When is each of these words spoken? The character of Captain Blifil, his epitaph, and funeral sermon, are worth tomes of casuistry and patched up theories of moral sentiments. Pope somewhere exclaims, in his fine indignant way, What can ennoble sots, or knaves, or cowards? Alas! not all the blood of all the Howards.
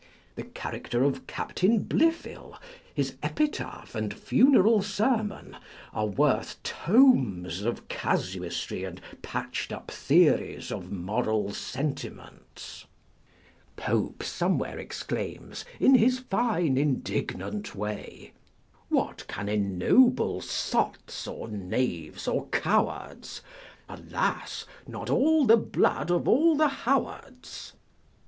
The 0.33 0.41
character 0.45 1.03
of 1.03 1.27
Captain 1.27 1.77
Blifil, 1.85 2.57
his 2.91 3.17
epitaph, 3.21 3.93
and 3.93 4.11
funeral 4.11 4.81
sermon, 4.81 5.55
are 5.93 6.07
worth 6.07 6.57
tomes 6.63 7.61
of 7.61 7.87
casuistry 7.87 8.83
and 8.83 8.99
patched 9.21 9.71
up 9.71 9.91
theories 9.91 10.71
of 10.71 10.91
moral 10.91 11.53
sentiments. 11.53 12.85
Pope 13.75 14.23
somewhere 14.23 14.79
exclaims, 14.79 15.65
in 15.79 15.93
his 15.93 16.17
fine 16.17 16.79
indignant 16.79 17.75
way, 17.75 18.33
What 18.89 19.27
can 19.27 19.47
ennoble 19.47 20.41
sots, 20.41 21.27
or 21.27 21.47
knaves, 21.47 22.27
or 22.27 22.47
cowards? 22.47 23.43
Alas! 23.87 24.65
not 24.87 25.11
all 25.11 25.45
the 25.45 25.57
blood 25.57 26.09
of 26.09 26.27
all 26.27 26.55
the 26.55 26.69
Howards. 26.69 27.73